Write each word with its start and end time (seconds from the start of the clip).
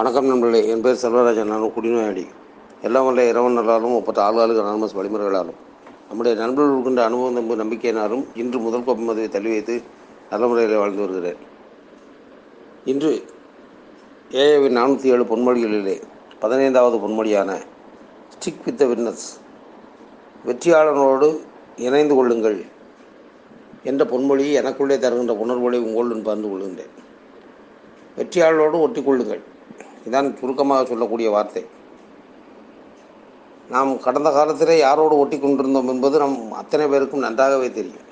வணக்கம் 0.00 0.26
நண்பர்களே. 0.26 0.68
என் 0.68 0.80
பேர் 0.80 0.98
செல்வராஜன். 1.02 1.44
நானும் 1.44 1.72
குடிநோயாளி. 1.76 2.26
எல்லாம் 2.82 3.04
வல்ல 3.04 3.28
இரவன் 3.28 3.52
நல்லாலும் 3.52 3.90
முப்பத்தி 3.90 4.20
ஆறு 4.20 4.40
ஆளுக்கு 4.40 4.62
அனாமஸ் 4.62 4.98
வழிமுறைகளாலும். 4.98 5.58
நம்முடைய 6.08 6.38
நண்பர்கள் 6.38 6.72
இருக்கின்ற 6.72 7.04
அனுபவம் 7.04 7.32
நம்ப 7.32 7.54
நம்பிக்கையினாலும் 7.54 8.24
இன்று 8.34 8.58
முதல் 8.58 8.84
கோப்பை 8.84 9.04
மதுவை 9.04 9.28
தள்ளி 9.28 9.48
வைத்து 9.48 9.82
நல்ல 10.30 10.46
முறையில் 10.46 10.76
வாழ்ந்து 10.76 11.00
வருகிறேன். 11.00 11.36
இன்று 12.84 13.24
ஏஏவின் 14.30 14.76
நானூற்றி 14.76 15.04
ஏழு 15.04 15.24
பொன்மொழிகளிலே 15.24 16.02
பதினைந்தாவது 16.40 17.08
பொன்மொழியான 17.08 17.60
ஸ்டிக் 18.38 18.64
வித் 18.64 18.78
த 18.78 18.84
விட்னஸ் 18.84 19.28
வெற்றியாளனோடு 20.46 21.38
இணைந்து 21.76 22.14
கொள்ளுங்கள் 22.14 22.64
என்ற 23.84 24.04
பொன்மொழி 24.04 24.56
எனக்குள்ளே 24.56 24.98
தருகின்ற 24.98 25.34
உணர்வுகளை 25.34 25.78
உங்களுடன் 25.78 26.22
பகிர்ந்து 26.22 26.48
கொள்கின்றேன். 26.48 26.98
வெற்றியாளரோடு 28.18 28.80
ஒட்டி 28.80 29.04
கொள்ளுங்கள். 29.04 29.49
இதான் 30.06 30.28
சுருக்கமாக 30.40 30.84
சொல்லக்கூடிய 30.90 31.30
வார்த்தை. 31.36 31.62
நாம் 33.74 33.90
கடந்த 34.06 34.28
காலத்திலே 34.36 34.76
யாரோடு 34.84 35.14
ஒட்டி 35.22 35.36
கொண்டிருந்தோம் 35.38 35.90
என்பது 35.94 36.16
நம் 36.22 36.38
அத்தனை 36.60 36.86
பேருக்கும் 36.92 37.24
நன்றாகவே 37.26 37.68
தெரியும். 37.78 38.08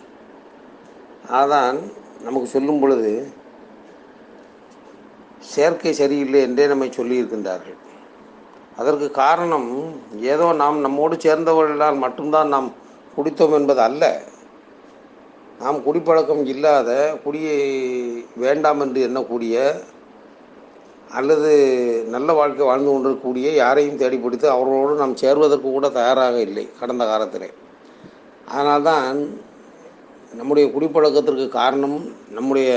அதான் 1.40 1.78
நமக்கு 2.26 2.48
சொல்லும் 2.54 2.80
பொழுது 2.82 3.12
சேர்க்கை 5.54 5.92
சரியில்லை 5.92 6.40
என்றே 6.46 6.64
நம்மை 6.66 6.88
சொல்லியிருக்கின்றார்கள். 6.98 7.78
அதற்கு 8.80 9.06
காரணம் 9.22 9.68
ஏதோ 10.32 10.46
நாம் 10.62 10.78
நம்மோடு 10.86 11.14
சேர்ந்தவர்களால் 11.26 12.02
மட்டும்தான் 12.04 12.52
நாம் 12.54 12.68
குடித்தோம் 13.16 13.56
என்பது 13.58 13.80
அல்ல. 13.80 14.04
நாம் 15.62 15.78
குடிப்பழக்கம் 15.86 16.42
இல்லாத 16.52 16.90
குடியை 17.24 17.60
வேண்டாம் 18.44 18.80
என்று 18.84 19.00
எண்ணக்கூடிய 19.08 19.54
அல்லது 21.10 21.50
நல்ல 22.08 22.32
வாழ்க்கை 22.32 22.66
வாழ்ந்து 22.66 22.90
கொண்டிருக்கக்கூடிய 22.90 23.50
யாரையும் 23.52 23.96
தேடி 23.96 24.18
பிடித்து 24.18 24.50
அவர்களோடு 24.50 24.94
நாம் 24.94 25.16
சேர்வதற்கு 25.16 25.70
கூட 25.70 25.88
தயாராக 25.88 26.40
இல்லை 26.40 26.68
கடந்த 26.80 27.04
காலத்திலே. 27.04 27.50
அதனால்தான் 28.48 29.40
நம்முடைய 30.34 30.68
குடிப்பழக்கத்திற்கு 30.68 31.48
காரணம் 31.48 32.12
நம்முடைய 32.30 32.70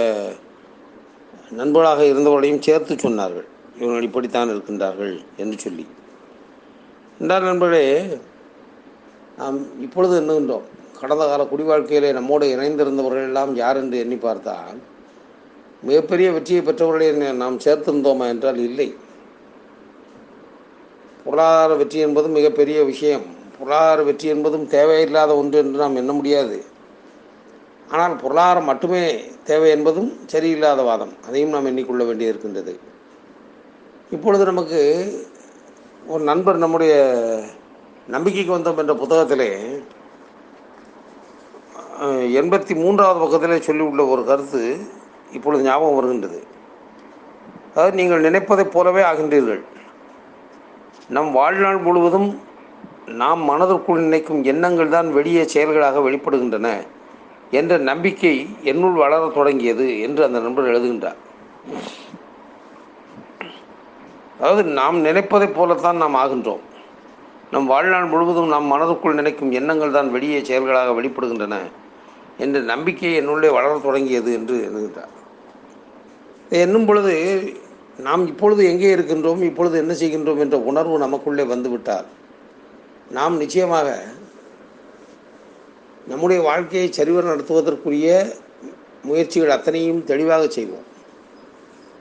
நண்பர்களாக 1.52 2.04
இருந்தவர்களையும் 2.04 2.60
சேர்த்து 2.60 2.96
சொன்னார்கள். 2.96 3.48
இவர்கள் 3.80 4.02
இப்படித்தான் 4.02 4.50
இருக்கின்றார்கள் 4.50 5.26
என்று 5.38 5.60
சொல்லி. 5.60 5.88
என்றால் 7.20 7.44
நண்பர்களே 7.44 8.18
நாம் 9.38 9.82
இப்பொழுது 9.82 10.22
எண்ணுகின்றோம். 10.22 10.68
கடந்த 11.00 11.26
கால 11.26 11.45
குடி 11.45 11.64
வாழ்க்கையிலே 11.64 12.12
நம்மோடு 12.12 12.56
இணைந்திருந்தவர்கள் 12.56 13.26
எல்லாம் 13.26 13.56
யார் 13.56 13.78
என்று 13.78 14.00
எண்ணி 14.00 14.16
பார்த்தால் 14.16 14.78
மிகப்பெரிய 15.90 16.28
வெற்றியை 16.36 16.62
பெற்றவர்களை 16.66 17.08
நாம் 17.44 17.64
சேர்த்திருந்தோமா 17.66 18.26
என்றால் 18.34 18.60
இல்லை. 18.70 18.90
பொருளாதார 21.23 21.72
வெற்றி 21.80 22.00
என்பது 22.08 22.28
மிகப்பெரிய 22.38 22.80
விஷயம். 22.92 23.26
பொருளாதார 23.56 24.02
வெற்றி 24.08 24.28
என்பதும் 24.36 24.66
தேவையில்லாத 24.76 25.32
ஒன்று 25.42 25.58
என்று 25.64 25.78
நாம் 25.84 26.00
எண்ண 26.02 26.12
முடியாது. 26.20 26.58
ஆனால் 27.94 28.14
பொருளாதாரம் 28.23 28.70
மட்டுமே 28.72 29.04
தேவை 29.50 29.70
என்பதும் 29.78 30.10
சரியில்லாத 30.34 30.82
வாதம். 30.90 31.14
அதையும் 31.28 31.54
நாம் 31.56 31.68
எண்ணிக்கொள்ள 31.72 32.04
வேண்டியிருக்கின்றது 32.10 32.73
இப்பொழுது 34.16 34.44
நமக்கு 34.52 34.80
ஒரு 36.14 36.23
நண்பர் 36.30 36.64
நம்முடைய 36.64 36.94
நம்பிக்கைக்கு 38.16 38.54
வந்தோம் 38.56 38.82
என்ற 38.84 38.94
புத்தகத்திலே 39.02 39.50
எண்பத்தி 42.42 42.73
மூன்றாவது 42.82 43.20
பக்கத்திலே 43.23 43.58
சொல்லியுள்ள 43.68 44.04
ஒரு 44.14 44.22
கருத்து 44.30 44.64
இப்பொழுது 45.38 45.62
ஞாபகம் 45.70 45.98
வருகின்றது. 46.00 46.40
அதாவது 47.74 47.96
நீங்கள் 48.00 48.26
நினைப்பதைப் 48.28 48.74
போலவே 48.76 49.04
ஆகின்றீர்கள். 49.10 49.62
நம் 51.16 51.32
வாழ்நாள் 51.40 51.80
முழுவதும் 51.88 52.30
நாம் 53.22 53.42
மனதிற்குள் 53.50 54.04
நினைக்கும் 54.08 54.42
எண்ணங்கள் 54.52 54.94
தான் 54.96 55.10
வெளியே 55.18 55.44
செயல்களாக 55.54 56.02
வெளிப்படுகின்றன 56.08 56.67
என்ற 57.60 57.78
நம்பிக்கை 57.89 58.33
என்னுள் 58.72 58.98
வளர 59.04 59.22
தொடங்கியது 59.38 59.86
என்று 60.08 60.22
அந்த 60.28 60.39
நண்பர் 60.39 60.70
எழுதுகின்றார். 60.73 61.20
அதாவது 64.39 64.64
நாம் 64.80 65.00
நினைப்பதைப் 65.08 65.55
போலத்தான் 65.58 66.02
நாம் 66.04 66.20
ஆகின்றோம். 66.23 66.64
நம் 67.54 67.72
வாழ்நாள் 67.73 68.11
முழுவதும் 68.11 68.52
நாம் 68.54 68.72
மனதுக்குள் 68.73 69.20
நினைக்கும் 69.20 69.52
எண்ணங்கள் 69.60 69.95
தான் 69.98 70.11
வெளியே 70.17 70.39
செயல்களாக 70.50 70.94
வெளிப்படுகின்றன 71.00 71.58
என்ற 72.44 72.60
நம்பிக்கை 72.73 73.10
என்னுள்ளே 73.22 73.50
வளர 73.58 73.73
தொடங்கியது 73.88 74.30
என்று 74.39 74.55
எழுதுகின்றார். 74.67 75.16
என்னும் 76.60 76.86
பொழுது 76.86 77.14
நாம் 78.00 78.28
இப்பொழுது 78.28 78.66
எங்கே 78.66 78.95
இருக்கின்றோம் 78.95 79.42
இப்பொழுது 79.42 79.78
என்ன 79.78 79.94
செய்கின்றோம் 79.94 80.38
என்ற 80.38 80.58
உணர்வு 80.60 80.98
நமக்குள்ளே 80.98 81.44
வந்துவிட்டால் 81.44 82.06
நாம் 83.12 83.38
நிச்சயமாக 83.38 84.04
நம்முடைய 86.08 86.42
வாழ்க்கையை 86.42 86.92
சரிவர 86.92 87.36
நடத்துவதற்குரிய 87.36 88.34
முயற்சிகள் 89.04 89.50
அத்தனையும் 89.50 90.04
தெளிவாக 90.04 90.48
செய்வோம். 90.48 90.88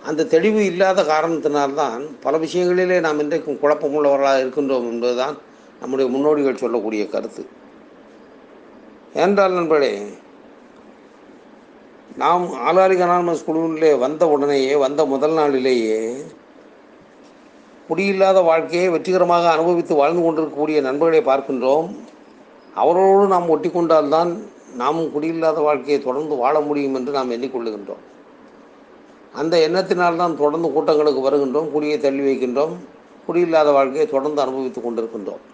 அந்த 0.04 0.24
தெளிவு 0.24 0.64
இல்லாத 0.64 1.02
காரணத்தினால்தான் 1.02 2.02
பல 2.20 2.38
விஷயங்களிலே 2.38 3.00
நாம் 3.00 3.18
இன்றைக்கும் 3.18 3.60
குழப்பமுள்ளவர்களாக 3.62 4.42
இருக்கின்றோம் 4.42 4.88
என்பதுதான் 4.92 5.36
நம்முடைய 5.80 6.10
முன்னோடிகள் 6.10 6.62
சொல்லக்கூடிய 6.64 7.08
கருத்து. 7.08 7.46
ஏனென்றால் 9.14 9.52
நண்பர்களே 9.52 9.92
நாம் 12.20 12.44
ஆளாளிக 12.68 13.02
அனானமஸ் 13.06 13.44
குழுவிலே 13.48 13.90
வந்த 14.02 14.22
உடனேயே 14.34 14.72
வந்த 14.82 15.00
முதல் 15.10 15.34
நாளிலேயே 15.38 15.98
குடியில்லாத 17.88 18.38
வாழ்க்கையை 18.48 18.88
வெற்றிகரமாக 18.94 19.44
அனுபவித்து 19.52 19.94
வாழ்ந்து 20.00 20.22
கொண்டிருக்கக்கூடிய 20.24 20.78
நண்பர்களை 20.86 21.20
பார்க்கின்றோம். 21.28 21.88
அவரோடு 22.82 23.24
நாம் 23.32 23.52
ஒட்டி 23.54 23.70
கொண்டால்தான் 23.70 24.30
நாமும் 24.80 25.12
குடியில்லாத 25.14 25.60
வாழ்க்கையை 25.68 25.98
தொடர்ந்து 26.06 26.36
வாழ 26.42 26.56
முடியும் 26.68 26.96
என்று 27.00 27.12
நாம் 27.18 27.34
எண்ணிக்கொள்ளுகின்றோம். 27.36 28.02
அந்த 29.40 29.54
எண்ணத்தினால்தான் 29.68 30.34
தொடர்ந்து 30.42 30.70
கூட்டங்களுக்கு 30.74 31.22
வருகின்றோம் 31.26 31.70
குடியை 31.74 31.98
தள்ளி 32.06 32.24
வைக்கின்றோம் 32.28 32.74
குடியில்லாத 33.28 33.70
வாழ்க்கையை 33.78 34.08
தொடர்ந்து 34.14 34.42
அனுபவித்து 34.46 34.82
கொண்டிருக்கின்றோம். 34.82 35.44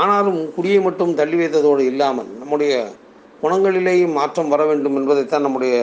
ஆனாலும் 0.00 0.40
குடியை 0.56 0.80
மட்டும் 0.88 1.14
தள்ளி 1.22 1.38
வைத்ததோடு 1.40 1.84
இல்லாமல் 1.92 2.30
நம்முடைய 2.42 2.74
குணங்களிலேயும் 3.42 4.12
மாற்றம் 4.12 4.48
வர 4.48 4.64
வேண்டும் 4.64 4.96
என்பதைத்தான் 4.96 5.42
நம்முடைய 5.42 5.76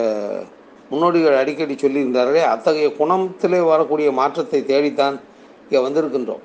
முன்னோடிகள் 0.92 1.40
அடிக்கடி 1.40 1.74
சொல்லியிருந்தார்களே 1.74 2.44
அத்தகைய 2.44 2.88
குணத்திலே 3.00 3.60
வரக்கூடிய 3.66 4.12
மாற்றத்தை 4.12 4.66
தேடித்தான் 4.66 5.20
இங்கே 5.64 5.82
வந்திருக்கின்றோம். 5.84 6.44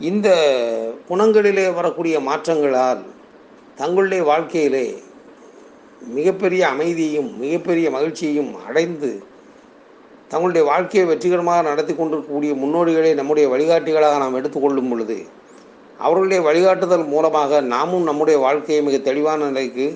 இந்த 0.00 0.28
குணங்களிலே 1.08 1.74
வரக்கூடிய 1.74 2.20
மாற்றங்களால் 2.20 3.00
தங்களுடைய 3.76 4.22
வாழ்க்கையிலே 4.22 4.86
மிகப்பெரிய 6.14 6.68
அமைதியையும் 6.68 7.38
மிகப்பெரிய 7.38 7.90
மகிழ்ச்சியையும் 7.90 8.52
அடைந்து 8.66 9.10
தங்களுடைய 10.28 10.66
வாழ்க்கையை 10.66 11.08
வெற்றிகரமாக 11.08 11.62
நடத்தி 11.62 11.94
கொண்டிருக்கக்கூடிய 11.94 12.54
முன்னோடிகளை 12.54 13.14
நம்முடைய 13.14 13.48
வழிகாட்டிகளாக 13.48 14.18
நாம் 14.18 14.34
எடுத்துக்கொள்ளும் 14.34 14.90
பொழுது 14.90 15.18
அவர்களுடைய 16.04 16.40
வழிகாட்டுதல் 16.42 17.06
மூலமாக 17.06 17.60
நாமும் 17.72 18.02
நம்முடைய 18.02 18.36
வாழ்க்கையை 18.38 18.80
மிக 18.82 18.98
தெளிவான 18.98 19.46
நிலைக்கு 19.46 19.86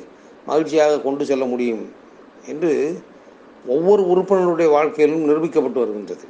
மகிழ்ச்சியாக 0.47 1.01
கொண்டு 1.01 1.25
செல்ல 1.25 1.45
முடியும் 1.45 1.85
என்று 2.47 2.73
ஒவ்வொரு 3.67 4.03
உறுப்பினருடைய 4.13 4.69
வாழ்க்கையிலும் 4.71 5.29
நிரூபிக்கப்பட்டு 5.29 5.83
வருகின்றது. 5.83 6.25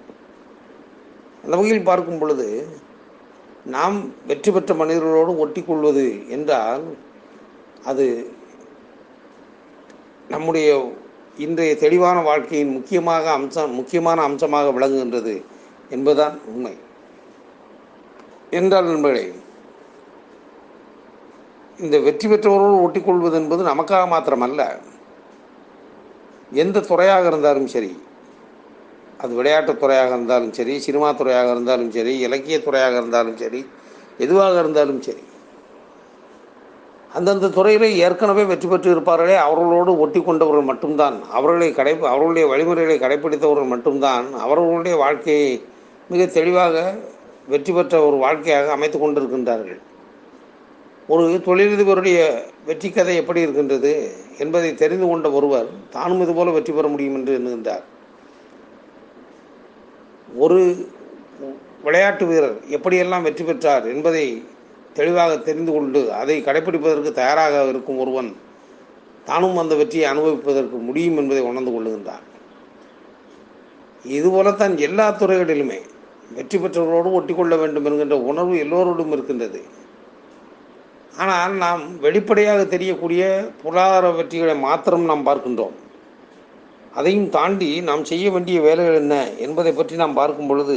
அந்த 1.44 1.54
வகையில் 1.56 1.88
பார்க்கும் 1.88 2.18
பொழுது 2.18 2.48
நாம் 3.64 3.96
வெற்றி 4.26 4.50
பெற்ற 4.50 4.74
மனிதர்களோடு 4.74 5.32
ஒட்டிக்கொள்வது 5.44 6.06
என்றால் 6.28 6.84
அது 7.84 8.06
நம்முடைய 10.28 10.68
இன்றைய 11.36 11.72
தெளிவான 11.74 12.18
வாழ்க்கையின் 12.22 12.72
முக்கியமாக 12.72 13.24
அம்சம் 13.30 13.74
முக்கியமான 13.74 14.22
அம்சமாக 14.22 14.72
விளங்குகின்றது 14.76 15.34
என்பதுதான் 15.90 16.36
உண்மை. 16.52 16.74
என்றால் 18.50 18.84
நண்பர்களே 18.84 19.24
இந்த 21.78 21.98
வெற்றி 21.98 22.28
பெற்றவரோடு 22.28 22.76
ஒட்டிக்கொள்வது 22.86 23.32
என்பது 23.32 23.64
நமக்காக 23.64 24.02
மாத்திரமல்ல. 24.10 24.76
எந்த 26.52 26.80
துறையாக 26.80 27.26
இருந்தாலும் 27.26 27.66
சரி 27.66 28.02
அது 29.18 29.34
விளையாட்டுத் 29.34 29.80
துறையாக 29.80 30.08
இருந்தாலும் 30.08 30.52
சரி 30.52 30.78
சினிமா 30.78 31.12
துறையாக 31.12 31.50
இருந்தாலும் 31.50 31.90
சரி 31.90 32.18
இலக்கிய 32.18 32.62
துறையாக 32.62 32.96
இருந்தாலும் 32.96 33.36
சரி 33.36 33.66
எதுவாக 34.18 34.58
இருந்தாலும் 34.58 35.02
சரி 35.02 35.22
அந்தந்த 37.12 37.48
துறையிலே 37.48 37.96
ஏற்கனவே 37.96 38.44
வெற்றி 38.44 38.68
பெற்று 38.68 38.94
இருப்பார்களே 38.94 39.36
அவர்களோடு 39.36 39.98
ஒட்டி 39.98 40.22
கொண்டவர்கள் 40.22 40.64
மட்டும்தான். 40.64 41.22
அவர்களை 41.30 41.72
கடை 41.72 41.98
அவர்களுடைய 41.98 42.48
வழிமுறைகளை 42.48 42.98
கடைப்பிடித்தவர்கள் 42.98 43.66
மட்டும்தான். 43.66 44.34
அவர்களுடைய 44.34 44.96
வாழ்க்கையை 44.96 45.64
மிக 46.08 46.26
தெளிவாக 46.26 46.94
வெற்றி 47.48 47.72
பெற்ற 47.72 48.06
ஒரு 48.06 48.16
வாழ்க்கையாக 48.16 48.72
அமைத்து 48.72 48.98
கொண்டிருக்கின்றார்கள். 48.98 49.80
ஒரு 51.12 51.24
தொழிலதிபருடைய 51.46 52.18
வெற்றி 52.66 52.88
கதை 52.90 53.14
எப்படி 53.20 53.40
இருக்கின்றது 53.44 53.90
என்பதை 54.42 54.70
தெரிந்து 54.82 55.06
கொண்ட 55.08 55.26
ஒருவர் 55.38 55.66
தானும் 55.94 56.22
இதுபோல 56.24 56.52
வெற்றி 56.56 56.72
பெற 56.72 56.86
முடியும் 56.92 57.16
என்று 57.18 57.32
எண்ணுகின்றார். 57.38 57.84
ஒரு 60.44 60.58
விளையாட்டு 61.86 62.24
வீரர் 62.30 62.56
எப்படியெல்லாம் 62.76 63.26
வெற்றி 63.26 63.44
பெற்றார் 63.44 63.84
என்பதை 63.94 64.24
தெளிவாக 64.98 65.32
தெரிந்து 65.48 65.70
கொண்டு 65.72 66.00
அதை 66.20 66.36
கடைப்பிடிப்பதற்கு 66.46 67.12
தயாராக 67.20 67.68
இருக்கும் 67.72 68.00
ஒருவன் 68.04 68.30
தானும் 69.28 69.60
அந்த 69.62 69.74
வெற்றியை 69.82 70.08
அனுபவிப்பதற்கு 70.12 70.78
முடியும் 70.88 71.20
என்பதை 71.22 71.44
உணர்ந்து 71.50 71.72
கொள்ளுகின்றான் 71.74 72.24
இதுபோலத்தான் 74.16 74.74
எல்லா 74.88 75.06
துறைகளிலுமே 75.20 75.80
வெற்றி 76.36 76.56
பெற்றவர்களோடு 76.58 77.16
ஒட்டிக்கொள்ள 77.18 77.54
வேண்டும் 77.62 77.86
என்கின்ற 77.88 78.16
உணர்வு 78.30 78.54
எல்லோரோடும் 78.64 79.14
இருக்கின்றது. 79.14 79.60
ஆனால் 81.22 81.52
நாம் 81.64 81.82
வெளிப்படையாக 82.04 82.60
தெரியக்கூடிய 82.74 83.24
பொருளாதார 83.62 84.06
வெற்றிகளை 84.18 84.54
மாத்திரம் 84.66 85.08
நாம் 85.10 85.26
பார்க்கின்றோம். 85.28 85.74
அதையும் 86.98 87.28
தாண்டி 87.36 87.68
நாம் 87.88 88.02
செய்ய 88.10 88.24
வேண்டிய 88.34 88.58
வேலைகள் 88.66 88.98
என்ன 89.02 89.14
என்பதை 89.44 89.72
பற்றி 89.76 89.94
நாம் 90.02 90.18
பார்க்கும் 90.20 90.50
பொழுது 90.50 90.76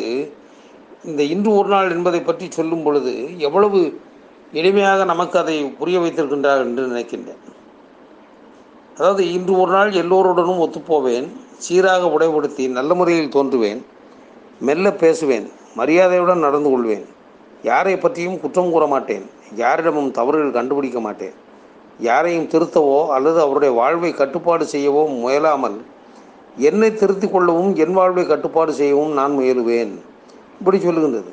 இந்த 1.09 1.21
இன்று 1.33 1.49
ஒரு 1.59 1.69
நாள் 1.73 1.93
என்பதை 1.95 2.21
பற்றி 2.29 2.45
சொல்லும் 2.57 2.85
பொழுது 2.85 3.13
எவ்வளவு 3.47 3.79
எளிமையாக 4.59 5.01
நமக்கு 5.11 5.35
அதை 5.41 5.55
புரிய 5.79 5.97
வைத்திருக்கின்றார் 6.03 6.63
என்று 6.65 6.83
நினைக்கின்றேன். 6.91 7.41
அதாவது 8.97 9.23
இன்று 9.37 9.53
ஒரு 9.61 9.71
நாள் 9.77 9.91
எல்லோருடனும் 10.01 10.63
ஒத்துப்போவேன் 10.65 11.27
சீராக 11.65 12.09
உடைபடுத்தி 12.15 12.63
நல்ல 12.77 12.93
முறையில் 12.99 13.35
தோன்றுவேன் 13.35 13.81
மெல்ல 14.67 14.91
பேசுவேன் 15.03 15.47
மரியாதையுடன் 15.79 16.45
நடந்து 16.47 16.69
கொள்வேன் 16.73 17.05
யாரை 17.69 17.95
பற்றியும் 17.97 18.39
குற்றம் 18.43 18.71
கூற 18.75 18.85
மாட்டேன். 18.93 19.25
யாரிடமும் 19.55 20.11
தவறுகள் 20.11 20.51
கண்டுபிடிக்க 20.51 20.99
மாட்டேன். 20.99 21.35
யாரையும் 21.99 22.49
திருத்தவோ 22.53 23.07
அல்லது 23.07 23.41
அவருடைய 23.41 23.75
வாழ்வை 23.75 24.13
கட்டுப்பாடு 24.13 24.65
செய்யவோ 24.71 25.03
முயலாமல் 25.23 25.77
என்னை 26.57 26.93
திருத்திக் 26.93 27.31
கொள்ளவும் 27.31 27.75
என் 27.75 27.93
வாழ்வை 27.93 28.25
கட்டுப்பாடு 28.25 28.73
செய்யவும் 28.73 29.13
நான் 29.13 29.37
முயலுவேன். 29.39 29.93
இப்படி 30.59 30.77
சொல்லுகின்றது. 30.77 31.31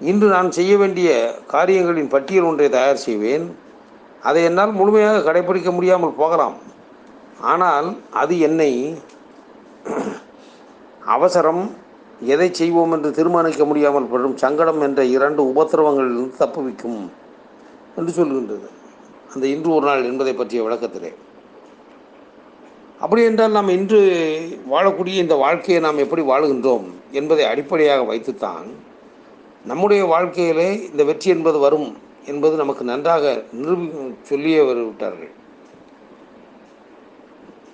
இன்று 0.00 0.28
நான் 0.28 0.50
செய்ய 0.50 0.76
வேண்டிய 0.76 1.34
காரியங்களின் 1.46 2.08
பட்டியல் 2.08 2.44
ஒன்றை 2.44 2.68
தயார் 2.68 3.04
செய்வேன். 3.06 3.56
அதை 4.22 4.44
என்னால் 4.44 4.72
முழுமையாக 4.72 5.32
கடைபிடிக்க 5.32 5.70
முடியாமல் 5.72 6.18
போகலாம். 6.20 6.56
ஆனால் 7.40 7.96
அது 8.10 8.38
என்னை 8.38 8.98
அவசரம் 11.04 11.70
எதை 12.20 12.48
செய்வோம் 12.52 12.92
என்று 12.92 13.10
தீர்மானிக்க 13.10 13.64
முடியாமல் 13.64 14.10
படும் 14.10 14.36
சங்கடம் 14.36 14.80
என்ற 14.80 15.04
இரண்டு 15.04 15.42
உபத்திரவங்களிலிருந்து 15.52 16.40
தப்புவிக்கும் 16.40 17.00
என்று 17.96 18.12
சொல்கின்றது. 18.12 18.68
அந்த 19.34 19.46
இன்று 19.46 19.70
ஒரு 19.74 19.86
நாள் 19.86 20.04
என்பதை 20.04 20.32
பற்றிய 20.34 20.62
விளக்கத்திலே. 20.66 21.10
அப்படி 23.00 23.22
என்றால் 23.22 23.50
நாம் 23.50 23.68
இன்று 23.68 24.00
வாழக்கூடிய 24.70 25.14
இந்த 25.14 25.34
வாழ்க்கையை 25.34 25.80
நாம் 25.80 25.98
எப்படி 25.98 26.22
வாழுகின்றோம் 26.22 26.86
என்பதை 27.12 27.44
அடிப்படையாக 27.44 28.02
வைத்துத்தான் 28.04 28.66
நம்முடைய 29.64 30.02
வாழ்க்கையிலே 30.04 30.68
இந்த 30.90 31.04
வெற்றி 31.04 31.30
என்பது 31.30 31.58
வரும் 31.58 31.96
என்பது 32.26 32.56
நமக்கு 32.56 32.84
நன்றாக 32.84 33.44
நிரூபி 33.52 33.86
சொல்லியே 34.22 34.60
வருவிட்டார்கள் 34.60 35.32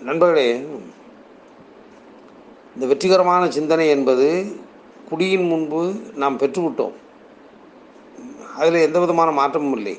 நண்பர்களே 0.03 0.49
இந்த 2.75 2.85
வெற்றிகரமான 2.91 3.43
சிந்தனை 3.57 3.85
என்பது 3.97 4.29
குடியின் 5.09 5.47
முன்பு 5.51 5.81
நாம் 6.23 6.39
பெற்றுவிட்டோம். 6.41 6.95
அதில் 8.59 8.85
எந்த 8.87 8.99
விதமான 9.03 9.29
மாற்றமும் 9.39 9.77
இல்லை. 9.79 9.95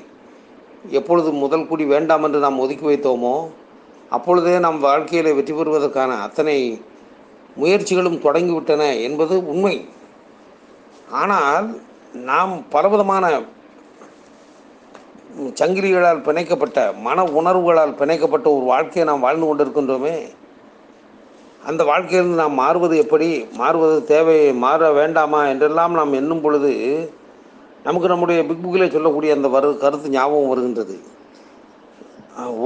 எப்பொழுது 0.98 1.30
முதல் 1.44 1.68
குடி 1.70 1.84
வேண்டாம் 1.94 2.24
என்று 2.26 2.38
நாம் 2.44 2.62
ஒதுக்கி 2.64 2.86
வைத்தோமோ 2.88 3.36
அப்பொழுதே 4.16 4.54
நம் 4.64 4.84
வாழ்க்கையில் 4.88 5.36
வெற்றி 5.38 5.52
பெறுவதற்கான 5.54 6.18
அத்தனை 6.26 6.56
முயற்சிகளும் 7.60 8.22
தொடங்கிவிட்டன 8.26 8.82
என்பது 9.06 9.34
உண்மை. 9.52 9.76
ஆனால் 11.22 11.66
நாம் 12.30 12.52
பலவிதமான 12.74 13.24
சங்கிலிகளால் 15.60 16.26
பிணைக்கப்பட்ட 16.26 16.80
மன 17.06 17.24
உணர்வுகளால் 17.38 17.98
பிணைக்கப்பட்ட 18.00 18.46
ஒரு 18.56 18.64
வாழ்க்கையை 18.72 19.04
நாம் 19.08 19.24
வாழ்ந்து 19.26 19.46
கொண்டிருக்கின்றோமே 19.48 20.16
அந்த 21.68 21.82
வாழ்க்கையிலிருந்து 21.84 22.40
நாம் 22.40 22.60
மாறுவது 22.62 22.96
எப்படி? 22.96 23.28
மாறுவது 23.60 23.96
தேவை 24.04 24.52
மாற 24.64 24.90
வேண்டாமா? 24.92 25.40
என்றெல்லாம் 25.52 25.94
நாம் 25.98 26.12
எண்ணும் 26.12 26.40
பொழுது 26.40 26.72
நமக்கு 27.84 28.08
நம்முடைய 28.08 28.40
பிக் 28.44 28.62
புக்கிலே 28.62 28.86
சொல்லக்கூடிய 28.90 29.34
அந்த 29.34 29.48
வரு 29.48 29.68
கருத்து 29.78 30.08
ஞாபகம் 30.10 30.48
வருகின்றது. 30.48 30.96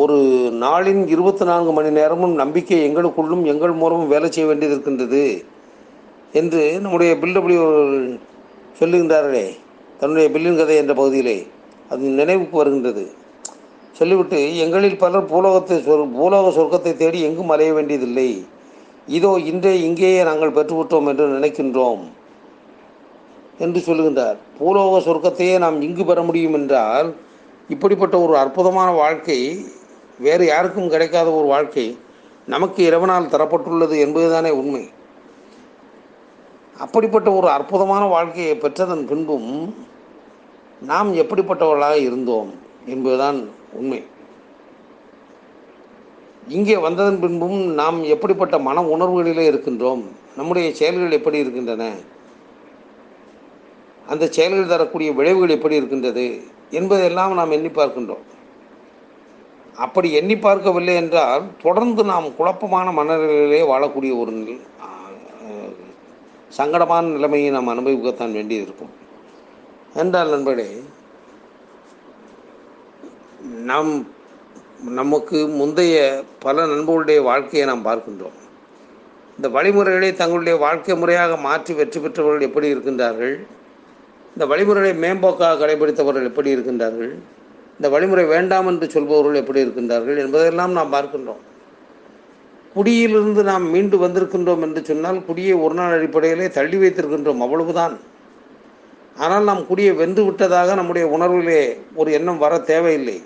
ஒரு 0.01 0.17
நாளின் 0.65 1.03
இருபத்தி 1.07 1.45
நான்கு 1.45 1.73
மணி 1.73 1.91
நேரமும் 1.91 2.35
நம்பிக்கை 2.35 2.79
எங்களுக்குள்ளும் 2.89 3.43
எங்கள் 3.53 3.75
மூலமும் 3.83 4.13
வேலை 4.15 4.31
செய்ய 4.31 4.49
வேண்டியது 4.49 4.77
இருக்கின்றது 4.77 5.25
என்று 6.33 6.63
நம்முடைய 6.81 7.17
பில்லபடி 7.23 7.57
சொல்லுகின்றார்களே 8.81 9.47
தன்னுடைய 10.01 10.29
பில்லின் 10.35 10.57
கதை 10.57 10.77
என்ற 10.77 10.93
பகுதியிலே. 10.95 11.39
அது 11.91 12.05
நினைவுக்கு 12.21 12.57
வருகின்றது. 12.57 13.05
சொல்லிவிட்டு 13.93 14.39
எங்களில் 14.59 15.03
பலர் 15.05 15.31
பூலோகத்தை 15.33 15.77
சொர் 15.89 16.09
பூலோக 16.19 16.49
சொர்க்கத்தை 16.59 16.93
தேடி 17.03 17.21
எங்கும் 17.23 17.49
அலைய 17.49 17.73
வேண்டியதில்லை. 17.73 18.31
இதோ 19.17 19.31
இன்றே 19.51 19.73
இங்கேயே 19.89 20.21
நாங்கள் 20.29 20.57
பெற்றுவிட்டோம் 20.57 21.09
என்று 21.11 21.25
நினைக்கின்றோம் 21.37 22.03
என்று 23.65 23.81
சொல்லுகின்றார். 23.87 24.39
பூலோக 24.59 25.01
சொர்க்கத்தையே 25.07 25.57
நாம் 25.65 25.79
இங்கு 25.87 26.05
பெற 26.05 26.21
முடியும் 26.29 26.57
என்றால் 26.59 27.09
இப்படிப்பட்ட 27.69 28.15
ஒரு 28.27 28.35
அற்புதமான 28.43 28.89
வாழ்க்கை 29.03 29.41
வேறு 30.19 30.45
யாருக்கும் 30.47 30.93
கிடைக்காத 30.95 31.29
ஒரு 31.31 31.47
வாழ்க்கை 31.55 31.87
நமக்கு 32.55 32.81
இறைவனால் 32.89 33.33
தரப்பட்டுள்ளது 33.35 33.97
என்பதுதானே 34.05 34.51
உண்மை. 34.61 34.85
அப்படிப்பட்ட 36.85 37.29
ஒரு 37.39 37.49
அற்புதமான 37.57 38.03
வாழ்க்கையை 38.15 38.55
பெற்றதன் 38.57 39.05
பின்பும் 39.11 39.51
நாம் 40.91 41.11
எப்படிப்பட்டவர்களாக 41.23 41.97
இருந்தோம் 42.09 42.51
என்பதுதான் 42.87 43.39
உண்மை. 43.81 44.01
இங்கே 46.57 46.77
வந்ததன் 46.85 47.21
பின்பும் 47.23 47.59
நாம் 47.81 47.99
எப்படிப்பட்ட 48.15 48.57
மன 48.67 48.83
உணர்வுகளிலே 48.95 49.45
இருக்கின்றோம்? 49.51 50.03
நம்முடைய 50.39 50.67
செயல்கள் 50.81 51.17
எப்படி 51.19 51.39
இருக்கின்றன? 51.43 51.85
அந்த 54.13 54.25
செயல்கள் 54.37 54.73
தரக்கூடிய 54.73 55.11
விளைவுகள் 55.19 55.57
எப்படி 55.57 55.79
இருக்கின்றது? 55.81 56.27
என்பதெல்லாம் 56.79 57.35
நாம் 57.39 57.55
எண்ணி 57.57 57.71
பார்க்கின்றோம். 57.79 58.25
அப்படி 59.85 60.09
எண்ணி 60.21 60.37
பார்க்கவில்லை 60.47 60.95
என்றால் 61.03 61.45
தொடர்ந்து 61.63 62.03
நாம் 62.13 62.35
குழப்பமான 62.39 62.87
மனநிலையிலே 62.99 63.61
வாழக்கூடிய 63.73 64.13
ஒரு 64.23 64.33
சங்கடமான 66.59 67.05
நிலைமையை 67.17 67.51
நாம் 67.57 67.73
அனுபவிக்கத்தான் 67.73 68.37
வேண்டியது 68.39 68.67
இருக்கும் 68.67 68.95
என்றால் 70.03 70.33
நண்பர்களே 70.35 70.71
நாம் 73.71 73.93
நமக்கு 74.89 75.39
முந்தைய 75.47 75.97
பல 76.43 76.67
நண்பர்களுடைய 76.67 77.23
வாழ்க்கையை 77.23 77.65
நாம் 77.69 77.85
பார்க்கின்றோம். 77.87 78.37
இந்த 79.37 79.49
வழிமுறைகளை 79.49 80.15
தங்களுடைய 80.15 80.59
வாழ்க்கை 80.59 80.95
முறையாக 80.97 81.37
மாற்றி 81.37 81.75
வெற்றி 81.75 82.01
பெற்றவர்கள் 82.01 82.47
எப்படி 82.47 82.75
இருக்கின்றார்கள்? 82.75 83.35
இந்த 84.35 84.47
வழிமுறைகளை 84.47 84.93
மேம்போக்காக 85.05 85.59
கடைபிடித்தவர்கள் 85.63 86.29
எப்படி 86.31 86.55
இருக்கின்றார்கள்? 86.55 87.13
இந்த 87.79 87.89
வழிமுறை 87.89 88.25
வேண்டாம் 88.25 88.67
என்று 88.67 88.87
சொல்பவர்கள் 88.91 89.35
எப்படி 89.35 89.65
இருக்கின்றார்கள் 89.65 90.17
என்பதெல்லாம் 90.17 90.73
நாம் 90.73 90.95
பார்க்கின்றோம். 90.95 91.43
குடியிலிருந்து 92.75 93.43
நாம் 93.43 93.71
மீண்டு 93.71 93.99
வந்திருக்கின்றோம் 93.99 94.63
என்று 94.63 94.85
சொன்னால் 94.85 95.25
குடியை 95.29 95.55
ஒரு 95.65 95.75
நாள் 95.75 95.97
அடிப்படையிலே 95.97 96.49
தள்ளி 96.49 96.77
வைத்திருக்கின்றோம் 96.77 97.45
அவ்வளவுதான். 97.47 97.97
ஆனால் 99.17 99.45
நாம் 99.45 99.67
குடியை 99.67 99.95
வென்று 99.95 100.25
விட்டதாக 100.25 100.75
நம்முடைய 100.75 101.07
உணர்விலே 101.19 101.63
ஒரு 101.95 102.13
எண்ணம் 102.13 102.39
வர 102.39 102.59
தேவையில்லை. 102.59 103.19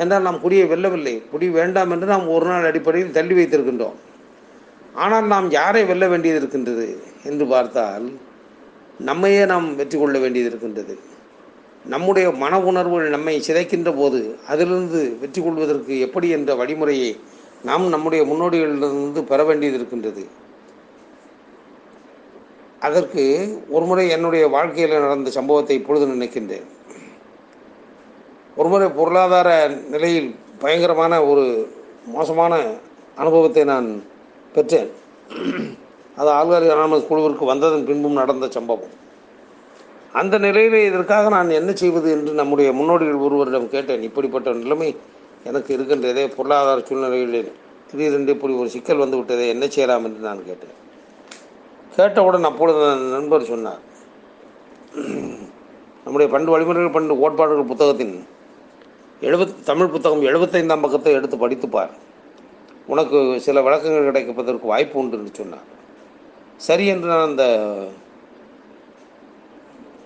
என்றால் 0.00 0.26
நாம் 0.26 0.42
குடியை 0.44 0.64
வெல்லவில்லை. 0.72 1.14
குடி 1.32 1.46
வேண்டாம் 1.58 1.92
என்று 1.94 2.06
நாம் 2.12 2.26
ஒரு 2.34 2.46
நாள் 2.50 2.68
அடிப்படையில் 2.70 3.16
தள்ளி 3.18 3.34
வைத்திருக்கின்றோம். 3.38 3.98
ஆனால் 5.02 5.26
நாம் 5.34 5.48
யாரை 5.58 5.82
வெல்ல 5.90 6.04
வேண்டியது 6.12 6.40
இருக்கின்றது 6.40 6.86
என்று 7.30 7.44
பார்த்தால் 7.52 8.06
நம்மையே 9.08 9.42
நாம் 9.52 9.66
வெற்றி 9.80 9.96
கொள்ள 9.98 10.16
வேண்டியது 10.24 10.50
இருக்கின்றது. 10.50 10.94
நம்முடைய 11.92 12.26
மன 12.40 12.54
உணர்வுகள் 12.70 13.14
நம்மை 13.14 13.34
சிதைக்கின்ற 13.46 13.90
போது 14.00 14.18
அதிலிருந்து 14.52 15.00
வெற்றி 15.20 15.40
கொள்வதற்கு 15.42 15.94
எப்படி 16.06 16.28
என்ற 16.36 16.54
வழிமுறையை 16.60 17.12
நாம் 17.68 17.86
நம்முடைய 17.94 18.22
முன்னோடிகளிலிருந்து 18.30 19.22
பெற 19.30 19.40
வேண்டியது 19.48 19.78
இருக்கின்றது. 19.78 20.24
அதற்கு 22.88 23.24
ஒருமுறை 23.76 24.04
என்னுடைய 24.16 24.44
வாழ்க்கையில் 24.56 25.04
நடந்த 25.06 25.32
சம்பவத்தை 25.38 25.74
இப்பொழுது 25.80 26.06
நினைக்கின்றேன். 26.14 26.68
ஒருமுறை 28.60 28.88
பொருளாதார 28.98 29.50
நிலையில் 29.92 30.30
பயங்கரமான 30.62 31.14
ஒரு 31.30 31.44
மோசமான 32.14 32.54
அனுபவத்தை 33.20 33.62
நான் 33.72 33.86
பெற்றேன். 34.54 34.90
அது 36.20 36.30
ஆல்காரி 36.38 36.66
அனாமஸ் 36.74 37.06
குழுவிற்கு 37.10 37.44
வந்ததன் 37.50 37.86
பின்பும் 37.90 38.18
நடந்த 38.20 38.46
சம்பவம். 38.56 38.94
அந்த 40.20 40.34
நிலையிலே 40.44 40.80
இதற்காக 40.88 41.28
நான் 41.34 41.56
என்ன 41.58 41.70
செய்வது 41.80 42.08
என்று 42.16 42.32
நம்முடைய 42.40 42.70
முன்னோடிகள் 42.78 43.24
ஒருவரிடம் 43.26 43.68
கேட்டேன். 43.74 44.02
இப்படிப்பட்ட 44.08 44.52
நிலைமை 44.62 44.88
எனக்கு 45.48 45.70
இருக்கின்றதே. 45.76 46.24
பொருளாதார 46.36 46.80
சூழ்நிலைகளில் 46.88 47.52
திடீரென்று 47.90 48.34
இப்படி 48.36 48.54
ஒரு 48.62 48.68
சிக்கல் 48.74 49.02
வந்து 49.04 49.18
விட்டதே 49.20 49.46
என்ன 49.54 49.64
செய்யலாம் 49.76 50.04
என்று 50.08 50.20
நான் 50.28 50.42
கேட்டேன். 50.48 50.74
கேட்டவுடன் 51.96 52.48
அப்பொழுது 52.50 52.82
நண்பர் 53.14 53.50
சொன்னார். 53.52 53.82
நம்முடைய 56.04 56.28
பண்டு 56.34 56.50
வழிமுறைகள் 56.54 56.96
பண்டு 56.98 57.14
கோட்பாடுகள் 57.22 57.70
புத்தகத்தின் 57.72 58.14
எழுபத் 59.22 59.64
தமிழ் 59.64 59.86
புத்தகம் 59.86 60.22
எழுபத்தைந்தாம் 60.22 60.80
பக்கத்தை 60.80 61.12
எடுத்து 61.12 61.36
படித்துப்பார் 61.36 61.90
உனக்கு 62.86 63.40
சில 63.40 63.62
விளக்கங்கள் 63.62 64.04
கிடைப்பதற்கு 64.04 64.66
வாய்ப்பு 64.66 65.02
உண்டுன்னு 65.02 65.32
சொன்னார். 65.32 65.66
சரி 66.56 66.86
என்று 66.86 67.08
நான் 67.08 67.28
அந்த 67.28 67.44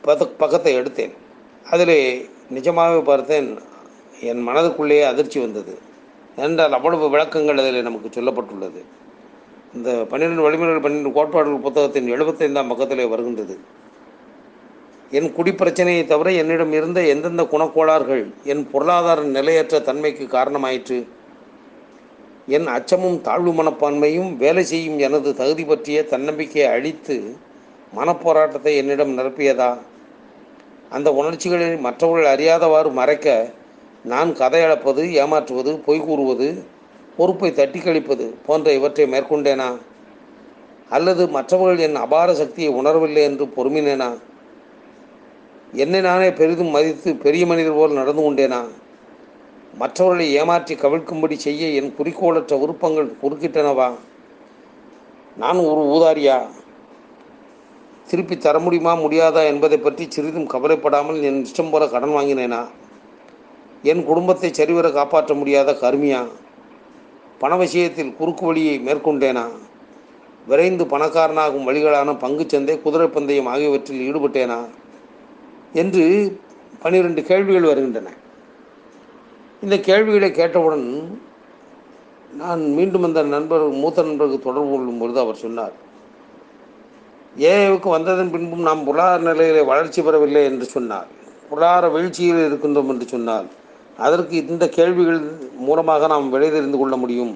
பத 0.04 0.26
பக்கத்தை 0.38 0.78
எடுத்தேன். 0.78 1.12
அதில் 1.70 2.28
நிஜமாகவே 2.50 3.00
பார்த்தேன் 3.00 3.58
என் 4.20 4.48
மனதுக்குள்ளேயே 4.48 5.04
அதிர்ச்சி 5.04 5.40
வந்தது. 5.40 5.78
என்றால் 6.36 6.72
அவ்வளவு 6.72 7.10
விளக்கங்கள் 7.10 7.58
அதில் 7.58 7.82
நமக்கு 7.82 8.20
சொல்லப்பட்டுள்ளது. 8.20 8.82
இந்த 9.74 10.04
பன்னிரெண்டு 10.08 10.42
வழிமுறைகள் 10.42 10.82
பன்னிரெண்டு 10.82 11.12
கோட்பாடுகள் 11.12 11.64
புத்தகத்தின் 11.66 12.12
எழுபத்தைந்தாம் 12.12 12.68
பக்கத்திலே 12.68 13.04
வருகின்றது. 13.04 13.58
என் 15.16 15.28
குடிப்பிரச்சனையை 15.36 16.04
தவிர 16.04 16.28
என்னிடம் 16.32 16.72
இருந்த 16.72 17.00
எந்தெந்த 17.02 17.42
குணக்கோளாறுகள் 17.42 18.22
என் 18.44 18.62
பொருளாதார 18.70 19.22
நிலையற்ற 19.22 19.80
தன்மைக்கு 19.80 20.24
காரணமாயிற்று? 20.24 20.98
என் 22.46 22.66
அச்சமும் 22.66 23.20
தாழ்வு 23.20 23.52
மனப்பான்மையும் 23.52 24.30
வேலை 24.36 24.64
செய்யும் 24.64 24.98
எனது 24.98 25.34
தகுதி 25.34 25.64
பற்றிய 25.64 26.04
தன்னம்பிக்கையை 26.04 26.70
அழித்து 26.72 27.36
மனப்போராட்டத்தை 27.96 28.72
என்னிடம் 28.76 29.18
நிரப்பியதா? 29.18 29.70
அந்த 30.90 31.12
உணர்ச்சிகளை 31.12 31.76
மற்றவர்கள் 31.76 32.32
அறியாதவாறு 32.34 32.92
மறைக்க 32.92 33.28
நான் 34.04 34.30
கதையளப்பது 34.32 35.04
ஏமாற்றுவது 35.22 35.78
பொய் 35.78 36.00
கூறுவது 36.00 36.64
பொறுப்பை 37.16 37.52
தட்டி 37.52 37.78
கழிப்பது 37.78 38.34
போன்ற 38.46 38.72
இவற்றை 38.72 39.06
மேற்கொண்டேனா? 39.06 39.70
அல்லது 40.88 41.28
மற்றவர்கள் 41.28 41.78
என் 41.78 41.96
அபார 41.96 42.34
சக்தியை 42.34 42.70
உணரவில்லை 42.74 43.22
என்று 43.30 43.44
பொறுமினேனா? 43.56 44.10
என்னை 45.74 46.00
நானே 46.00 46.30
பெரிதும் 46.30 46.68
மதித்து 46.68 47.16
பெரிய 47.16 47.46
மனிதர் 47.46 47.74
போல் 47.74 47.92
நடந்து 47.92 48.22
கொண்டேனா 48.22 48.58
மற்றவர்களை 49.78 50.32
ஏமாற்றி 50.32 50.74
கவிழ்க்கும்படி 50.74 51.36
செய்ய 51.36 51.66
என் 51.68 51.94
குறிக்கோளற்ற 51.98 52.58
விருப்பங்கள் 52.58 53.16
குறுக்கிட்டனவா? 53.22 53.92
நான் 55.36 55.56
ஒரு 55.56 55.80
ஊதாரியா? 55.80 56.36
திருப்பி 58.06 58.36
தர 58.36 58.58
முடியுமா 58.58 58.94
முடியாதா 58.94 59.44
என்பதை 59.44 59.78
பற்றி 59.78 60.06
சிறிதும் 60.08 60.46
கவலைப்படாமல் 60.46 61.22
என் 61.22 61.46
இஷ்டம் 61.46 61.70
போல 61.70 61.86
கடன் 61.86 62.10
வாங்கினேனா? 62.10 62.66
என் 63.82 64.04
குடும்பத்தை 64.04 64.52
சரிவர 64.52 64.90
காப்பாற்ற 64.90 65.34
முடியாத 65.34 65.72
கருமியா? 65.72 66.28
பண 67.38 67.56
விஷயத்தில் 67.56 68.16
குறுக்கு 68.16 68.46
வழியை 68.46 68.78
மேற்கொண்டேனா? 68.78 69.48
விரைந்து 70.46 70.84
பணக்காரனாகும் 70.84 71.68
வழிகளான 71.68 72.12
பங்குச்சந்தை 72.12 72.82
குதிரை 72.82 73.06
பந்தயம் 73.06 73.46
ஆகியவற்றில் 73.46 74.14
ஈடுபட்டேனா? 74.14 74.68
என்று 75.82 76.04
பனிரெண்டு 76.82 77.20
கேள்விகள் 77.30 77.70
வருகின்றன. 77.70 78.10
இந்த 79.64 79.76
கேள்விகளை 79.88 80.28
கேட்டவுடன் 80.40 80.86
நான் 82.40 82.62
மீண்டும் 82.76 83.06
அந்த 83.08 83.20
நண்பர் 83.34 83.64
மூத்த 83.82 84.04
நண்பருக்கு 84.06 84.46
தொடர்பு 84.46 84.70
கொள்ளும் 84.72 85.00
பொழுது 85.02 85.18
அவர் 85.24 85.42
சொன்னார் 85.42 85.74
ஏவுக்கு 87.50 87.88
வந்ததன் 87.96 88.32
பின்பும் 88.34 88.66
நாம் 88.68 88.86
பொருளாதார 88.86 89.22
நிலையிலே 89.28 89.62
வளர்ச்சி 89.70 90.00
பெறவில்லை 90.02 90.42
என்று 90.50 90.66
சொன்னார். 90.74 91.08
பொருளாதார 91.50 91.88
வீழ்ச்சியில் 91.94 92.42
இருக்கின்றோம் 92.48 92.90
என்று 92.92 93.06
சொன்னால் 93.14 93.48
அதற்கு 94.06 94.34
இந்த 94.52 94.64
கேள்விகள் 94.76 95.20
மூலமாக 95.66 96.06
நாம் 96.12 96.30
விடை 96.34 96.48
தெரிந்து 96.50 96.78
கொள்ள 96.78 96.94
முடியும். 97.02 97.34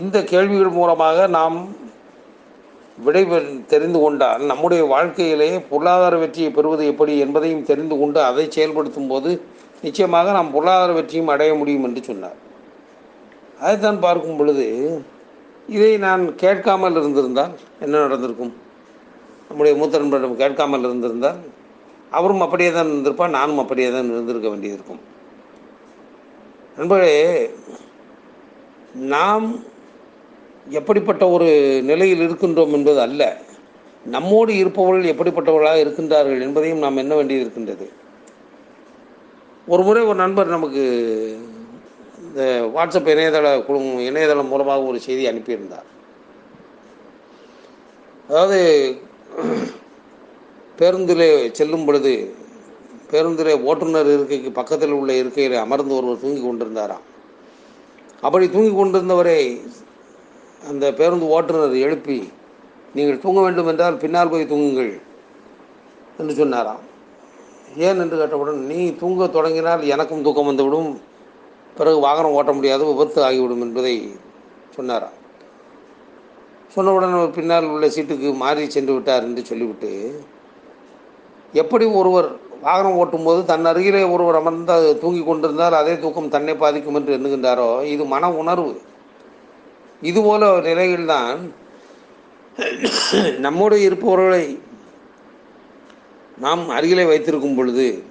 இந்த 0.00 0.16
கேள்விகள் 0.32 0.76
மூலமாக 0.78 1.26
நாம் 1.38 1.56
விடை 3.04 3.22
தெரிந்து 3.72 3.98
கொண்டால் 4.00 4.44
நம்முடைய 4.50 4.82
வாழ்க்கையிலே 4.92 5.50
பொருளாதார 5.70 6.14
வெற்றியை 6.22 6.50
பெறுவது 6.56 6.84
எப்படி 6.92 7.12
என்பதையும் 7.24 7.66
தெரிந்து 7.70 7.96
கொண்டு 7.98 8.20
அதை 8.28 8.44
செயல்படுத்தும் 8.56 9.10
போது 9.12 9.30
நிச்சயமாக 9.84 10.32
நாம் 10.36 10.54
பொருளாதார 10.54 10.92
வெற்றியும் 10.98 11.32
அடைய 11.34 11.50
முடியும் 11.54 11.84
என்று 11.88 12.00
சொன்னார். 12.08 12.38
அதைத்தான் 13.60 14.00
பார்க்கும் 14.06 14.38
பொழுது 14.38 14.66
இதை 15.68 15.92
நான் 16.06 16.24
கேட்காமல் 16.34 16.98
இருந்திருந்தால் 17.00 17.54
என்ன 17.84 17.94
நடந்திருக்கும்? 18.06 18.52
நம்முடைய 19.48 19.74
மூத்த 19.78 19.98
நண்பரிடம் 19.98 20.40
கேட்காமல் 20.42 20.86
இருந்திருந்தால் 20.88 21.38
அவரும் 22.16 22.44
அப்படியே 22.44 22.70
தான் 22.72 22.90
இருந்திருப்பார் 22.92 23.36
நானும் 23.38 23.60
அப்படியே 23.62 23.88
தான் 23.90 24.10
இருந்திருக்க 24.12 24.48
வேண்டியிருக்கும் 24.48 25.00
நண்பர்களே 26.78 27.16
நாம் 29.12 29.46
எப்படிப்பட்ட 30.70 31.28
ஒரு 31.28 31.48
நிலையில் 31.82 32.30
இருக்கின்றோம் 32.30 32.72
என்பது 32.72 33.00
அல்ல. 33.00 33.40
நம்மோடு 34.04 34.56
இருப்பவர்கள் 34.56 35.12
எப்படிப்பட்டவர்களாக 35.12 35.82
இருக்கின்றார்கள் 35.84 36.40
என்பதையும் 36.40 36.78
நாம் 36.78 36.96
என்ன 36.96 37.14
வேண்டியது 37.14 37.44
இருக்கின்றது. 37.44 37.90
ஒரு 39.66 39.82
முறை 39.82 40.02
ஒரு 40.04 40.14
நண்பர் 40.14 40.46
நமக்கு 40.46 40.82
இந்த 42.22 42.70
வாட்ஸ்அப் 42.74 43.10
இணையதள 43.14 43.64
குழு 43.64 43.78
இணையதளம் 44.04 44.48
மூலமாக 44.48 44.82
ஒரு 44.82 45.00
செய்தி 45.00 45.28
அனுப்பியிருந்தார். 45.28 45.88
அதாவது 48.28 48.96
பேருந்திலே 50.78 51.50
செல்லும் 51.50 51.84
பொழுது 51.84 52.34
பேருந்திலே 53.10 53.60
ஓட்டுநர் 53.62 54.12
இருக்கைக்கு 54.14 54.50
பக்கத்தில் 54.52 54.90
உள்ள 54.90 55.12
இருக்கையில் 55.12 55.54
அமர்ந்து 55.54 55.96
ஒருவர் 55.96 56.20
தூங்கி 56.20 56.42
கொண்டிருந்தாராம். 56.42 57.04
அப்படி 58.20 58.50
தூங்கி 58.50 58.72
கொண்டிருந்தவரை 58.76 59.60
அந்த 60.66 60.92
பேருந்து 60.92 61.26
ஓட்டுநர் 61.26 61.74
எழுப்பி 61.74 62.32
நீங்கள் 62.94 63.20
தூங்க 63.20 63.40
வேண்டும் 63.40 63.66
என்றால் 63.66 63.96
பின்னால் 63.96 64.28
போய் 64.28 64.50
தூங்குங்கள் 64.50 65.00
என்று 66.18 66.34
சொன்னாராம். 66.34 66.80
ஏன்? 67.76 67.98
என்று 67.98 68.16
கேட்டவுடன் 68.16 68.66
நீ 68.66 68.96
தூங்க 68.96 69.26
தொடங்கினால் 69.26 69.86
எனக்கும் 69.86 70.22
தூக்கம் 70.22 70.46
வந்துவிடும். 70.46 71.00
பிறகு 71.76 71.98
வாகனம் 71.98 72.32
ஓட்ட 72.32 72.52
முடியாது 72.52 72.86
விபத்து 72.86 73.24
ஆகிவிடும் 73.24 73.60
என்பதை 73.60 74.14
சொன்னாராம். 74.70 75.16
சொன்னவுடன் 76.76 77.12
அவர் 77.12 77.30
பின்னால் 77.30 77.64
உள்ள 77.64 77.86
சீட்டுக்கு 77.86 78.36
மாறி 78.36 78.70
சென்று 78.70 78.92
விட்டார் 78.92 79.22
என்று 79.22 79.44
சொல்லிவிட்டு 79.44 80.20
எப்படி 81.52 81.84
ஒருவர் 81.84 82.36
வாகனம் 82.62 82.96
ஓட்டும்போது 82.96 83.44
தன் 83.44 83.64
அருகிலே 83.64 84.04
ஒருவர் 84.04 84.34
அமர்ந்து 84.34 84.98
தூங்கி 84.98 85.24
கொண்டிருந்தால் 85.24 85.72
அதே 85.72 85.98
தூக்கம் 85.98 86.28
தன்னை 86.28 86.54
பாதிக்கும் 86.54 86.94
என்று 86.94 87.16
எண்ணுகின்றாரோ? 87.16 87.82
இது 87.82 88.04
மன 88.04 88.32
உணர்வு. 88.32 88.80
இதுபோல 90.00 90.46
நிலைகள்தான் 90.46 91.38
நம்மோடு 93.38 93.82
இருப்பவர்களை 93.82 94.58
நாம் 96.38 96.68
அருகிலே 96.68 97.04
வைத்திருக்கும் 97.04 97.56
பொழுது 97.56 98.02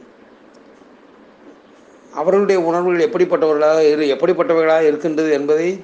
அவர்களுடைய 2.14 2.62
உணர்வுகள் 2.62 3.06
எப்படிப்பட்டவர்களாக 3.08 3.80
இரு 3.92 4.06
எப்படிப்பட்டவர்களாக 4.16 4.88
இருக்கின்றது 4.88 5.32
என்பதை 5.32 5.84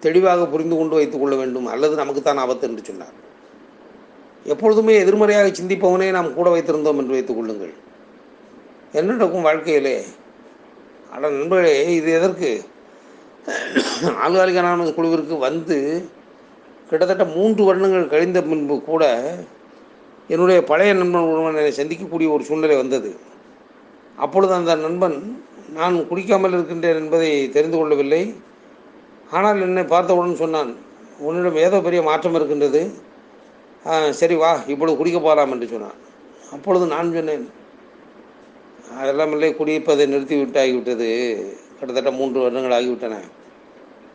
தெளிவாக 0.00 0.46
புரிந்து 0.46 0.76
கொண்டு 0.76 0.94
வைத்துக் 0.94 1.20
கொள்ள 1.20 1.36
வேண்டும். 1.36 1.66
அல்லது 1.66 1.94
நமக்குத்தான் 1.94 2.36
ஆபத்து 2.36 2.68
என்று 2.68 2.84
சொன்னார். 2.84 3.14
எப்பொழுதுமே 4.44 4.94
எதிர்மறையாக 4.94 5.48
சிந்திப்பவனே 5.48 6.10
நாம் 6.10 6.34
கூட 6.34 6.50
வைத்திருந்தோம் 6.56 7.00
என்று 7.02 7.16
வைத்துக் 7.16 7.36
கொள்ளுங்கள். 7.36 7.74
என்ன 8.92 9.12
நடக்கும் 9.12 9.42
வாழ்க்கையிலே 9.42 10.04
அட 11.10 11.28
நண்பர்களே 11.28 11.94
இது 11.94 12.12
எதற்கு? 12.12 12.50
ஆளுகாலிக 14.24 14.60
அனாமது 14.62 14.92
குழுவிற்கு 14.98 15.34
வந்து 15.48 15.78
கிட்டத்தட்ட 16.90 17.24
மூன்று 17.36 17.62
வருடங்கள் 17.68 18.12
கழிந்த 18.12 18.38
முன்பு 18.50 18.74
கூட 18.90 19.04
என்னுடைய 20.32 20.58
பழைய 20.70 20.90
நண்பன் 21.00 21.30
ஒருவன் 21.30 21.58
என்னை 21.60 21.72
சந்திக்கக்கூடிய 21.78 22.28
ஒரு 22.34 22.42
சூழ்நிலை 22.48 22.76
வந்தது. 22.80 23.10
அப்பொழுது 24.24 24.52
அந்த 24.58 24.74
நண்பன் 24.84 25.16
நான் 25.78 25.96
குடிக்காமல் 26.10 26.54
இருக்கின்றேன் 26.56 27.00
என்பதை 27.02 27.30
தெரிந்து 27.56 27.76
கொள்ளவில்லை. 27.78 28.22
ஆனால் 29.36 29.64
என்னை 29.66 29.84
பார்த்தவுடன் 29.94 30.40
சொன்னான் 30.42 30.70
உன்னிடம் 31.26 31.64
ஏதோ 31.66 31.80
பெரிய 31.86 32.00
மாற்றம் 32.08 32.36
இருக்கின்றது. 32.38 32.82
சரி 34.20 34.36
வா 34.42 34.52
இப்பொழுது 34.72 34.98
குடிக்க 35.00 35.18
போகலாம் 35.20 35.52
என்று 35.54 35.66
சொன்னான். 35.74 35.98
அப்பொழுது 36.54 36.86
நான் 36.94 37.14
சொன்னேன் 37.18 37.44
அதெல்லாம் 39.00 39.32
இல்லை 39.34 39.50
குடிப்பதை 39.60 40.04
நிறுத்தி 40.12 40.36
விட்டாகிவிட்டது 40.40 41.10
கிட்டத்தட்ட 41.78 42.10
மூன்று 42.10 42.40
வருடங்கள் 42.40 42.76
ஆகிவிட்டன. 42.78 43.16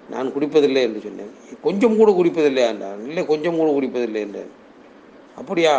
நான் 0.09 0.33
குடிப்பதில்லை 0.33 0.81
என்று 0.81 1.01
சொன்னேன். 1.01 1.33
கொஞ்சம் 1.61 1.97
கூட 1.97 2.11
குடிப்பதில்லை 2.11 2.63
என்றான். 2.67 3.01
இல்லை 3.07 3.25
கொஞ்சம் 3.25 3.57
கூட 3.57 3.69
குடிப்பதில்லை 3.71 4.21
என்றேன். 4.27 4.51
அப்படியா? 5.37 5.75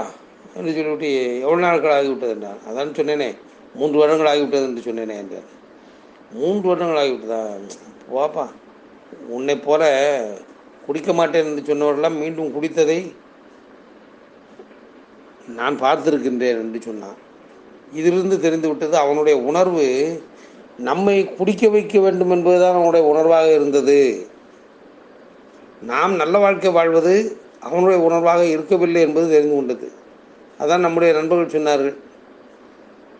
என்று 0.56 0.72
சொல்லிவிட்டு 0.72 1.08
எவ்வளோ 1.40 1.60
நாட்கள் 1.60 1.96
ஆகிவிட்டது 1.98 2.28
என்றான். 2.28 2.60
அதான் 2.68 2.96
சொன்னேனே 2.98 3.30
மூன்று 3.74 3.98
வருடங்கள் 3.98 4.30
ஆகிவிட்டது 4.32 4.68
என்று 4.68 4.86
சொன்னேனே 4.86 5.16
என்றான். 5.16 5.48
மூன்று 6.32 6.68
வருடங்கள் 6.68 7.02
ஆகிவிட்டதா? 7.02 7.42
வாப்பா 8.14 8.46
உன்னை 9.28 9.56
போல 9.56 9.82
குடிக்க 10.86 11.12
மாட்டேன் 11.12 11.44
என்று 11.44 11.62
சொன்னவரெல்லாம் 11.70 12.16
மீண்டும் 12.18 12.54
குடித்ததை 12.54 13.00
நான் 15.58 15.76
பார்த்திருக்கின்றேன் 15.80 16.60
என்று 16.64 16.80
சொன்னான். 16.80 17.18
இதிலிருந்து 17.92 18.40
தெரிந்து 18.40 18.68
விட்டது 18.68 18.96
அவனுடைய 18.96 19.38
உணர்வு 19.38 19.84
நம்மை 20.80 21.24
குடிக்க 21.38 21.68
வைக்க 21.68 21.98
வேண்டும் 21.98 22.30
என்பதுதான் 22.30 22.76
அவனுடைய 22.76 23.04
உணர்வாக 23.12 23.54
இருந்தது. 23.54 24.26
நாம் 25.82 26.16
நல்ல 26.16 26.38
வாழ்க்கை 26.38 26.70
வாழ்வது 26.70 27.14
அவனுடைய 27.60 27.98
உணர்வாக 28.08 28.42
இருக்கவில்லை 28.44 29.00
என்பது 29.02 29.26
தெரிந்து 29.30 29.54
கொண்டது. 29.56 29.92
அதான் 30.60 30.80
நம்முடைய 30.80 31.12
நண்பர்கள் 31.12 31.54
சொன்னார்கள். 31.56 31.96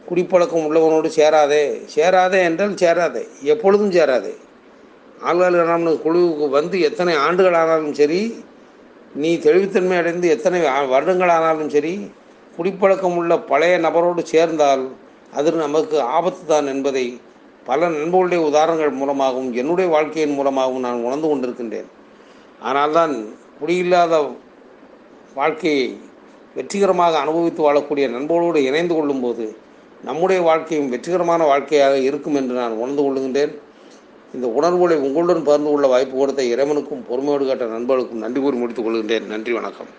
குடிப்பழக்கம் 0.09 0.67
உள்ளவனோடு 0.67 1.09
சேராதே. 1.19 1.65
சேராதே 1.97 2.39
என்றால் 2.43 2.75
சேராதே. 2.75 3.23
எப்பொழுதும் 3.43 3.93
சேராதே. 3.93 4.33
ஆள்கால் 5.23 5.59
நாம் 5.65 6.03
குழுவுக்கு 6.05 6.47
வந்து 6.49 6.81
எத்தனை 6.81 7.15
ஆண்டுகள் 7.17 7.55
ஆனாலும் 7.55 7.95
சரி 7.95 8.45
நீ 9.15 9.31
தெளிவுத்தன்மை 9.37 9.97
அடைந்து 9.97 10.27
எத்தனை 10.29 10.61
வருடங்கள் 10.89 11.29
ஆனாலும் 11.29 11.71
சரி 11.71 11.95
குடிப்பழக்கம் 12.57 13.17
உள்ள 13.17 13.33
பழைய 13.39 13.79
நபரோடு 13.79 14.23
சேர்ந்தால் 14.25 14.85
அது 15.35 15.51
நமக்கு 15.53 16.01
ஆபத்து 16.01 16.45
தான் 16.47 16.67
என்பதை 16.67 17.05
பல 17.71 17.89
நண்பர்களுடைய 17.97 18.41
உதாரணங்கள் 18.51 18.99
மூலமாகவும் 19.01 19.51
என்னுடைய 19.61 19.89
வாழ்க்கையின் 19.95 20.37
மூலமாகவும் 20.39 20.85
நான் 20.87 21.05
உணர்ந்து 21.07 21.29
கொண்டிருக்கின்றேன். 21.29 21.89
ஆனால்தான் 22.69 23.13
குடியில்லாத 23.61 24.15
வாழ்க்கையை 25.39 25.89
வெற்றிகரமாக 26.55 27.19
அனுபவித்து 27.25 27.61
வாழக்கூடிய 27.67 28.07
நண்பர்களோடு 28.17 28.61
இணைந்து 28.69 28.95
கொள்ளும்போது 28.95 29.45
நம்முடைய 30.09 30.41
வாழ்க்கையும் 30.43 30.89
வெற்றிகரமான 30.89 31.45
வாழ்க்கையாக 31.51 31.97
இருக்கும் 32.09 32.39
என்று 32.41 32.55
நான் 32.61 32.79
உணர்ந்து 32.83 33.03
கொள்கின்றேன். 33.07 33.53
இந்த 34.35 34.47
உணர்வுகளை 34.59 34.97
உங்களுடன் 35.07 35.47
பகிர்ந்து 35.49 35.71
கொள்ள 35.71 35.87
வாய்ப்பு 35.95 36.17
கொடுத்த 36.19 36.43
இறைவனுக்கும் 36.53 37.07
பொறுமையோடு 37.09 37.47
கேட்ட 37.47 37.65
நண்பர்களுக்கும் 37.77 38.25
நன்றி 38.25 38.41
கூறி 38.41 38.57
முடித்துக் 38.57 38.87
கொள்கின்றேன். 38.87 39.27
நன்றி 39.35 39.53
வணக்கம். 39.53 39.91